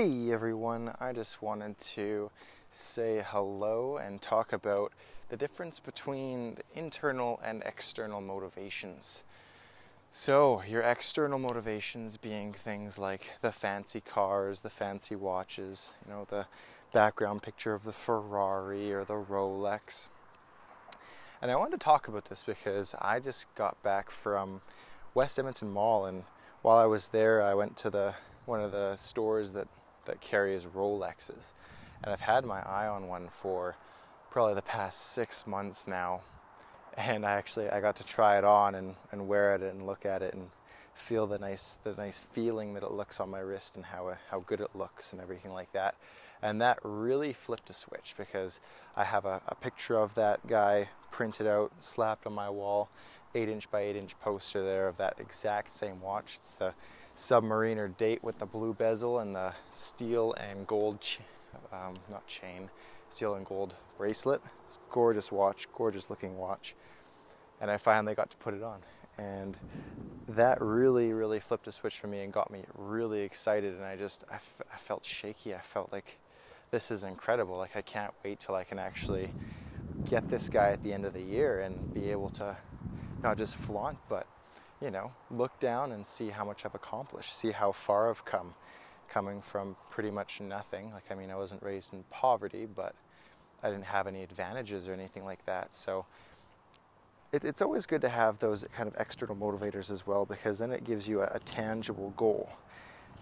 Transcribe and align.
Hey 0.00 0.32
everyone, 0.32 0.94
I 0.98 1.12
just 1.12 1.42
wanted 1.42 1.76
to 1.76 2.30
say 2.70 3.22
hello 3.22 3.98
and 3.98 4.22
talk 4.22 4.50
about 4.50 4.94
the 5.28 5.36
difference 5.36 5.78
between 5.78 6.54
the 6.54 6.62
internal 6.74 7.38
and 7.44 7.62
external 7.66 8.22
motivations. 8.22 9.24
So, 10.10 10.62
your 10.66 10.80
external 10.80 11.38
motivations 11.38 12.16
being 12.16 12.54
things 12.54 12.98
like 12.98 13.32
the 13.42 13.52
fancy 13.52 14.00
cars, 14.00 14.62
the 14.62 14.70
fancy 14.70 15.16
watches, 15.16 15.92
you 16.06 16.14
know, 16.14 16.26
the 16.30 16.46
background 16.94 17.42
picture 17.42 17.74
of 17.74 17.84
the 17.84 17.92
Ferrari 17.92 18.94
or 18.94 19.04
the 19.04 19.22
Rolex. 19.22 20.08
And 21.42 21.50
I 21.50 21.56
wanted 21.56 21.72
to 21.72 21.84
talk 21.84 22.08
about 22.08 22.24
this 22.24 22.42
because 22.42 22.94
I 23.02 23.20
just 23.20 23.54
got 23.54 23.82
back 23.82 24.10
from 24.10 24.62
West 25.12 25.38
Edmonton 25.38 25.70
Mall 25.70 26.06
and 26.06 26.24
while 26.62 26.78
I 26.78 26.86
was 26.86 27.08
there, 27.08 27.42
I 27.42 27.52
went 27.52 27.76
to 27.78 27.90
the 27.90 28.14
one 28.46 28.60
of 28.62 28.72
the 28.72 28.96
stores 28.96 29.52
that 29.52 29.68
that 30.10 30.20
carries 30.20 30.66
Rolexes, 30.66 31.52
and 32.02 32.12
I've 32.12 32.20
had 32.22 32.44
my 32.44 32.60
eye 32.60 32.88
on 32.88 33.06
one 33.06 33.28
for 33.28 33.76
probably 34.30 34.54
the 34.54 34.62
past 34.62 35.12
six 35.12 35.46
months 35.46 35.86
now. 35.86 36.22
And 36.96 37.24
I 37.24 37.32
actually 37.32 37.70
I 37.70 37.80
got 37.80 37.96
to 37.96 38.04
try 38.04 38.36
it 38.36 38.44
on 38.44 38.74
and, 38.74 38.96
and 39.12 39.28
wear 39.28 39.54
it 39.54 39.62
and 39.62 39.86
look 39.86 40.04
at 40.04 40.22
it 40.22 40.34
and 40.34 40.50
feel 40.94 41.26
the 41.26 41.38
nice 41.38 41.78
the 41.84 41.94
nice 41.94 42.18
feeling 42.18 42.74
that 42.74 42.82
it 42.82 42.90
looks 42.90 43.20
on 43.20 43.30
my 43.30 43.38
wrist 43.38 43.76
and 43.76 43.84
how 43.84 44.16
how 44.30 44.40
good 44.40 44.60
it 44.60 44.74
looks 44.74 45.12
and 45.12 45.22
everything 45.22 45.52
like 45.52 45.72
that. 45.72 45.94
And 46.42 46.60
that 46.60 46.78
really 46.82 47.32
flipped 47.32 47.70
a 47.70 47.72
switch 47.72 48.14
because 48.18 48.60
I 48.96 49.04
have 49.04 49.24
a, 49.24 49.40
a 49.46 49.54
picture 49.54 49.96
of 49.96 50.14
that 50.14 50.46
guy 50.46 50.88
printed 51.12 51.46
out, 51.46 51.70
slapped 51.78 52.26
on 52.26 52.32
my 52.32 52.50
wall, 52.50 52.88
eight 53.34 53.48
inch 53.48 53.70
by 53.70 53.82
eight 53.82 53.96
inch 53.96 54.18
poster 54.20 54.64
there 54.64 54.88
of 54.88 54.96
that 54.96 55.14
exact 55.18 55.70
same 55.70 56.00
watch. 56.00 56.36
It's 56.36 56.52
the 56.52 56.74
submariner 57.20 57.94
date 57.98 58.24
with 58.24 58.38
the 58.38 58.46
blue 58.46 58.72
bezel 58.72 59.18
and 59.18 59.34
the 59.34 59.52
steel 59.68 60.32
and 60.34 60.66
gold, 60.66 61.02
ch- 61.02 61.18
um, 61.70 61.94
not 62.10 62.26
chain, 62.26 62.70
steel 63.10 63.34
and 63.34 63.44
gold 63.44 63.74
bracelet. 63.98 64.40
It's 64.64 64.78
gorgeous 64.90 65.30
watch, 65.30 65.68
gorgeous 65.74 66.08
looking 66.08 66.38
watch. 66.38 66.74
And 67.60 67.70
I 67.70 67.76
finally 67.76 68.14
got 68.14 68.30
to 68.30 68.36
put 68.38 68.54
it 68.54 68.62
on. 68.62 68.80
And 69.18 69.58
that 70.28 70.62
really, 70.62 71.12
really 71.12 71.40
flipped 71.40 71.66
a 71.66 71.72
switch 71.72 72.00
for 72.00 72.06
me 72.06 72.22
and 72.22 72.32
got 72.32 72.50
me 72.50 72.64
really 72.74 73.20
excited. 73.20 73.74
And 73.74 73.84
I 73.84 73.96
just, 73.96 74.24
I, 74.30 74.36
f- 74.36 74.62
I 74.72 74.78
felt 74.78 75.04
shaky. 75.04 75.54
I 75.54 75.58
felt 75.58 75.92
like 75.92 76.18
this 76.70 76.90
is 76.90 77.04
incredible. 77.04 77.58
Like 77.58 77.76
I 77.76 77.82
can't 77.82 78.14
wait 78.24 78.40
till 78.40 78.54
I 78.54 78.64
can 78.64 78.78
actually 78.78 79.28
get 80.08 80.26
this 80.30 80.48
guy 80.48 80.70
at 80.70 80.82
the 80.82 80.90
end 80.90 81.04
of 81.04 81.12
the 81.12 81.20
year 81.20 81.60
and 81.60 81.92
be 81.92 82.10
able 82.10 82.30
to 82.30 82.56
not 83.22 83.36
just 83.36 83.56
flaunt, 83.56 83.98
but 84.08 84.26
you 84.82 84.90
know, 84.90 85.12
look 85.30 85.58
down 85.60 85.92
and 85.92 86.06
see 86.06 86.30
how 86.30 86.44
much 86.44 86.64
I've 86.64 86.74
accomplished, 86.74 87.36
see 87.36 87.50
how 87.50 87.72
far 87.72 88.10
I've 88.10 88.24
come, 88.24 88.54
coming 89.08 89.40
from 89.40 89.76
pretty 89.90 90.10
much 90.10 90.40
nothing. 90.40 90.92
Like, 90.92 91.04
I 91.10 91.14
mean, 91.14 91.30
I 91.30 91.36
wasn't 91.36 91.62
raised 91.62 91.92
in 91.92 92.02
poverty, 92.10 92.66
but 92.66 92.94
I 93.62 93.70
didn't 93.70 93.84
have 93.84 94.06
any 94.06 94.22
advantages 94.22 94.88
or 94.88 94.94
anything 94.94 95.24
like 95.24 95.44
that. 95.44 95.74
So, 95.74 96.06
it, 97.32 97.44
it's 97.44 97.62
always 97.62 97.86
good 97.86 98.00
to 98.00 98.08
have 98.08 98.38
those 98.38 98.64
kind 98.74 98.88
of 98.88 98.96
external 98.98 99.36
motivators 99.36 99.90
as 99.90 100.06
well 100.06 100.24
because 100.24 100.58
then 100.58 100.72
it 100.72 100.84
gives 100.84 101.06
you 101.06 101.20
a, 101.20 101.30
a 101.34 101.38
tangible 101.40 102.12
goal 102.16 102.48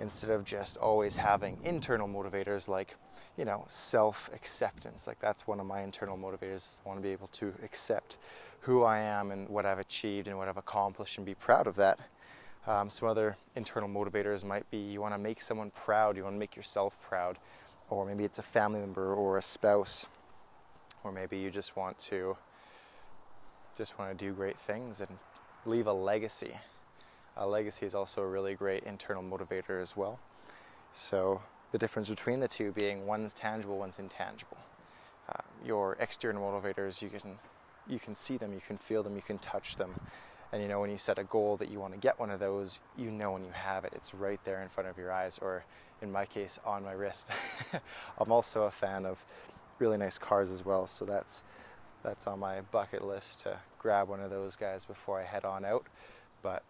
instead 0.00 0.30
of 0.30 0.44
just 0.44 0.76
always 0.76 1.16
having 1.16 1.58
internal 1.64 2.08
motivators 2.08 2.68
like 2.68 2.96
you 3.36 3.44
know 3.44 3.64
self 3.68 4.30
acceptance 4.34 5.06
like 5.06 5.18
that's 5.20 5.46
one 5.46 5.60
of 5.60 5.66
my 5.66 5.82
internal 5.82 6.16
motivators 6.16 6.80
i 6.84 6.88
want 6.88 6.98
to 6.98 7.02
be 7.02 7.10
able 7.10 7.28
to 7.28 7.52
accept 7.62 8.18
who 8.60 8.82
i 8.82 8.98
am 8.98 9.30
and 9.30 9.48
what 9.48 9.66
i've 9.66 9.78
achieved 9.78 10.28
and 10.28 10.36
what 10.36 10.48
i've 10.48 10.56
accomplished 10.56 11.16
and 11.18 11.26
be 11.26 11.34
proud 11.34 11.66
of 11.66 11.76
that. 11.76 11.98
Um, 12.66 12.88
some 12.88 13.08
other 13.08 13.36
internal 13.56 13.90
motivators 13.90 14.42
might 14.42 14.68
be 14.70 14.78
you 14.78 15.00
want 15.00 15.12
to 15.12 15.18
make 15.18 15.42
someone 15.42 15.70
proud 15.70 16.16
you 16.16 16.24
want 16.24 16.34
to 16.34 16.38
make 16.38 16.56
yourself 16.56 17.00
proud 17.00 17.38
or 17.90 18.06
maybe 18.06 18.24
it's 18.24 18.38
a 18.38 18.42
family 18.42 18.80
member 18.80 19.12
or 19.12 19.36
a 19.36 19.42
spouse 19.42 20.06
or 21.02 21.12
maybe 21.12 21.36
you 21.36 21.50
just 21.50 21.76
want 21.76 21.98
to 21.98 22.34
just 23.76 23.98
want 23.98 24.16
to 24.16 24.24
do 24.24 24.32
great 24.32 24.58
things 24.58 25.02
and 25.02 25.10
leave 25.66 25.86
a 25.86 25.92
legacy 25.92 26.54
a 27.36 27.46
legacy 27.46 27.86
is 27.86 27.94
also 27.94 28.22
a 28.22 28.26
really 28.26 28.54
great 28.54 28.84
internal 28.84 29.22
motivator 29.22 29.80
as 29.80 29.96
well. 29.96 30.18
So 30.92 31.42
the 31.72 31.78
difference 31.78 32.08
between 32.08 32.40
the 32.40 32.48
two 32.48 32.72
being 32.72 33.06
one's 33.06 33.34
tangible, 33.34 33.78
one's 33.78 33.98
intangible. 33.98 34.58
Uh, 35.28 35.42
your 35.64 35.96
external 35.98 36.42
motivators, 36.42 37.02
you 37.02 37.10
can 37.10 37.38
you 37.86 37.98
can 37.98 38.14
see 38.14 38.36
them, 38.36 38.52
you 38.54 38.60
can 38.66 38.78
feel 38.78 39.02
them, 39.02 39.14
you 39.16 39.22
can 39.22 39.38
touch 39.38 39.76
them, 39.76 39.94
and 40.52 40.62
you 40.62 40.68
know 40.68 40.80
when 40.80 40.90
you 40.90 40.96
set 40.96 41.18
a 41.18 41.24
goal 41.24 41.56
that 41.56 41.68
you 41.68 41.80
want 41.80 41.92
to 41.92 41.98
get 41.98 42.18
one 42.18 42.30
of 42.30 42.40
those, 42.40 42.80
you 42.96 43.10
know 43.10 43.32
when 43.32 43.44
you 43.44 43.50
have 43.50 43.84
it. 43.84 43.92
It's 43.94 44.14
right 44.14 44.42
there 44.44 44.62
in 44.62 44.68
front 44.68 44.88
of 44.88 44.96
your 44.96 45.12
eyes, 45.12 45.38
or 45.42 45.64
in 46.00 46.12
my 46.12 46.24
case, 46.24 46.60
on 46.64 46.84
my 46.84 46.92
wrist. 46.92 47.28
I'm 48.18 48.30
also 48.30 48.64
a 48.64 48.70
fan 48.70 49.04
of 49.04 49.24
really 49.78 49.98
nice 49.98 50.18
cars 50.18 50.50
as 50.50 50.64
well, 50.64 50.86
so 50.86 51.04
that's 51.04 51.42
that's 52.04 52.26
on 52.26 52.38
my 52.38 52.60
bucket 52.70 53.04
list 53.04 53.40
to 53.40 53.58
grab 53.78 54.08
one 54.08 54.20
of 54.20 54.30
those 54.30 54.56
guys 54.56 54.84
before 54.84 55.18
I 55.18 55.24
head 55.24 55.44
on 55.44 55.64
out. 55.64 55.86
But 56.42 56.62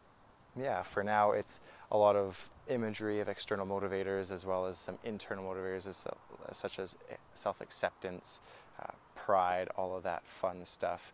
yeah, 0.56 0.82
for 0.82 1.02
now 1.02 1.32
it's 1.32 1.60
a 1.90 1.98
lot 1.98 2.16
of 2.16 2.50
imagery 2.68 3.20
of 3.20 3.28
external 3.28 3.66
motivators 3.66 4.32
as 4.32 4.46
well 4.46 4.66
as 4.66 4.78
some 4.78 4.98
internal 5.04 5.44
motivators 5.44 5.86
as, 5.86 6.06
such 6.52 6.78
as 6.78 6.96
eh, 7.10 7.16
self-acceptance, 7.34 8.40
uh, 8.80 8.92
pride, 9.14 9.68
all 9.76 9.96
of 9.96 10.02
that 10.04 10.26
fun 10.26 10.64
stuff. 10.64 11.12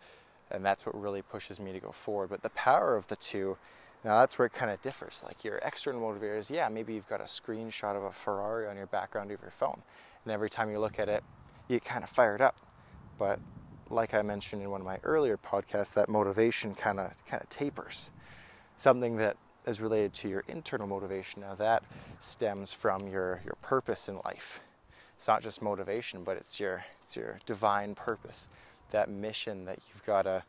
And 0.51 0.65
that's 0.65 0.85
what 0.85 1.01
really 1.01 1.23
pushes 1.23 1.61
me 1.61 1.73
to 1.73 1.81
go 1.81 1.91
forward. 1.91 2.29
But 2.29 2.43
the 2.43 2.51
power 2.51 2.97
of 2.97 3.07
the 3.07 3.17
two, 3.17 3.57
now 4.05 4.19
that's 4.21 4.39
where 4.39 4.47
it 4.47 4.53
kind 4.53 4.71
of 4.71 4.83
differs. 4.83 5.23
Like 5.25 5.45
your 5.45 5.57
external 5.59 6.01
motivators, 6.01 6.51
yeah, 6.51 6.69
maybe 6.69 6.95
you've 6.95 7.09
got 7.09 7.21
a 7.21 7.25
screenshot 7.25 7.97
of 7.97 8.05
a 8.05 8.13
Ferrari 8.13 8.67
on 8.67 8.77
your 8.77 8.87
background 8.87 9.31
of 9.31 9.41
your 9.41 9.51
phone. 9.51 9.83
And 10.25 10.33
every 10.33 10.51
time 10.51 10.71
you 10.71 10.81
look 10.81 10.99
at 10.99 11.09
it, 11.09 11.23
you 11.69 11.77
get 11.77 11.85
kind 11.85 12.03
of 12.03 12.11
fired 12.11 12.43
up. 12.43 12.57
But 13.19 13.39
like 13.89 14.13
I 14.13 14.23
mentioned 14.23 14.63
in 14.63 14.71
one 14.71 14.81
of 14.81 14.87
my 14.87 14.99
earlier 15.03 15.37
podcasts, 15.37 15.95
that 15.95 16.09
motivation 16.09 16.75
kind 16.75 16.99
of 17.01 17.13
kind 17.27 17.43
of 17.43 17.49
tapers 17.49 18.11
something 18.81 19.17
that 19.17 19.37
is 19.67 19.79
related 19.79 20.15
to 20.15 20.27
your 20.27 20.43
internal 20.49 20.87
motivation. 20.87 21.43
Now 21.43 21.55
that 21.57 21.83
stems 22.19 22.73
from 22.73 23.07
your, 23.09 23.43
your 23.45 23.57
purpose 23.61 24.09
in 24.09 24.19
life. 24.25 24.63
It's 25.15 25.29
not 25.29 25.43
just 25.43 25.61
motivation, 25.61 26.25
but 26.25 26.39
it's 26.39 26.59
your 26.59 26.83
it's 27.05 27.15
your 27.15 27.39
divine 27.45 27.95
purpose, 27.95 28.49
that 28.91 29.11
mission 29.11 29.67
that 29.67 29.81
you've 29.89 30.03
got 30.07 30.23
to, 30.23 30.43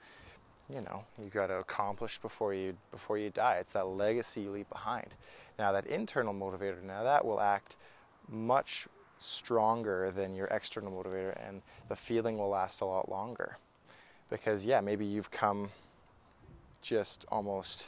you 0.70 0.80
know, 0.82 1.04
you've 1.22 1.34
got 1.34 1.48
to 1.48 1.58
accomplish 1.58 2.20
before 2.20 2.54
you 2.54 2.78
before 2.90 3.18
you 3.18 3.32
die. 3.32 3.58
It's 3.60 3.74
that 3.74 3.88
legacy 3.88 4.42
you 4.44 4.52
leave 4.52 4.70
behind. 4.70 5.16
Now 5.60 5.74
that 5.74 5.86
internal 5.88 6.34
motivator, 6.34 6.82
now 6.82 7.04
that 7.04 7.26
will 7.26 7.42
act 7.42 7.76
much 8.30 8.88
stronger 9.20 10.10
than 10.10 10.36
your 10.36 10.48
external 10.48 10.92
motivator, 10.94 11.36
and 11.46 11.62
the 11.90 11.98
feeling 11.98 12.38
will 12.38 12.50
last 12.50 12.80
a 12.80 12.86
lot 12.86 13.10
longer. 13.10 13.58
Because 14.30 14.64
yeah, 14.64 14.80
maybe 14.80 15.04
you've 15.04 15.32
come 15.32 15.72
just 16.82 17.26
almost 17.28 17.88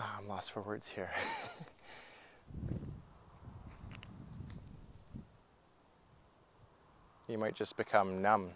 Oh, 0.00 0.10
I'm 0.18 0.26
lost 0.28 0.52
for 0.52 0.62
words 0.62 0.88
here. 0.88 1.10
you 7.28 7.36
might 7.36 7.54
just 7.54 7.76
become 7.76 8.22
numb, 8.22 8.52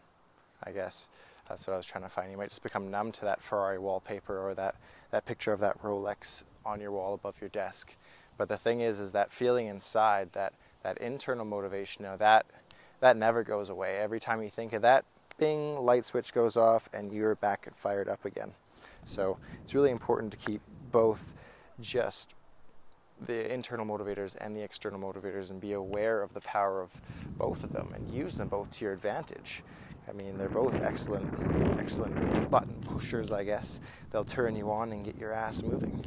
I 0.63 0.71
guess. 0.71 1.11
That's 1.47 1.67
what 1.67 1.75
I 1.75 1.77
was 1.77 1.85
trying 1.85 2.05
to 2.05 2.09
find. 2.09 2.31
You 2.31 2.39
might 2.39 2.49
just 2.49 2.63
become 2.63 2.91
numb 2.91 3.13
to 3.13 3.27
that 3.27 3.43
Ferrari 3.43 3.79
wallpaper 3.79 4.39
or 4.39 4.55
that, 4.55 4.77
that 5.11 5.27
picture 5.27 5.53
of 5.53 5.61
that 5.61 5.83
Rolex 5.83 6.45
on 6.65 6.81
your 6.81 6.93
wall 6.93 7.13
above 7.13 7.43
your 7.43 7.51
desk. 7.51 7.95
But 8.39 8.49
the 8.49 8.57
thing 8.57 8.81
is, 8.81 8.99
is 8.99 9.13
that 9.13 9.31
feeling 9.31 9.67
inside, 9.67 10.33
that, 10.33 10.55
that 10.83 10.97
internal 10.97 11.45
motivation, 11.45 12.05
you 12.05 12.11
know, 12.11 12.17
that, 12.17 12.47
that 13.01 13.19
never 13.19 13.43
goes 13.43 13.69
away. 13.69 13.99
Every 13.99 14.19
time 14.19 14.43
you 14.43 14.49
think 14.49 14.73
of 14.73 14.81
that, 14.81 15.05
bing, 15.37 15.79
light 15.79 16.07
switch 16.07 16.33
goes 16.33 16.57
off 16.57 16.89
and 16.95 17.13
you're 17.13 17.35
back 17.35 17.67
and 17.67 17.77
fired 17.77 18.09
up 18.09 18.25
again. 18.25 18.53
So 19.05 19.37
it's 19.63 19.75
really 19.75 19.91
important 19.91 20.33
to 20.33 20.39
keep 20.39 20.63
both 20.95 21.35
just 21.81 22.35
the 23.27 23.53
internal 23.53 23.85
motivators 23.85 24.37
and 24.41 24.57
the 24.57 24.63
external 24.63 25.01
motivators 25.01 25.51
and 25.51 25.61
be 25.61 25.73
aware 25.73 26.23
of 26.23 26.33
the 26.35 26.41
power 26.43 26.81
of 26.81 27.01
both 27.37 27.65
of 27.65 27.73
them 27.73 27.93
and 27.97 28.09
use 28.09 28.37
them 28.37 28.47
both 28.47 28.71
to 28.71 28.85
your 28.85 28.95
advantage. 28.95 29.65
I 30.09 30.13
mean, 30.13 30.39
they're 30.39 30.49
both 30.49 30.77
excellent, 30.77 31.29
excellent 31.81 32.49
button 32.49 32.77
pushers, 32.83 33.33
I 33.33 33.43
guess. 33.43 33.81
They'll 34.13 34.23
turn 34.23 34.55
you 34.55 34.71
on 34.71 34.93
and 34.93 35.05
get 35.05 35.19
your 35.19 35.33
ass 35.33 35.65
moving. 35.65 36.01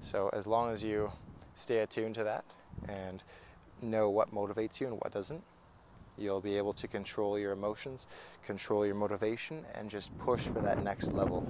So, 0.00 0.28
as 0.32 0.48
long 0.48 0.72
as 0.72 0.82
you 0.82 1.12
stay 1.54 1.78
attuned 1.78 2.16
to 2.16 2.24
that 2.24 2.44
and 2.88 3.22
know 3.80 4.10
what 4.10 4.34
motivates 4.34 4.80
you 4.80 4.88
and 4.88 4.96
what 4.96 5.12
doesn't, 5.12 5.42
you'll 6.18 6.40
be 6.40 6.56
able 6.56 6.72
to 6.72 6.88
control 6.88 7.38
your 7.38 7.52
emotions, 7.52 8.08
control 8.44 8.84
your 8.84 8.96
motivation, 8.96 9.64
and 9.76 9.88
just 9.88 10.16
push 10.18 10.48
for 10.48 10.60
that 10.62 10.82
next 10.82 11.12
level 11.12 11.46